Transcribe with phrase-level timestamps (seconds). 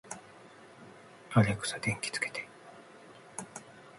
[1.29, 2.49] アレクサ、電気をつけて